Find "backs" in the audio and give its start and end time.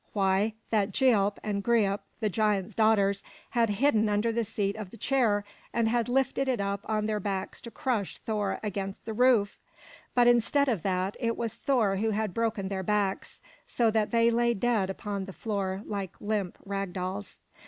7.19-7.61, 12.81-13.43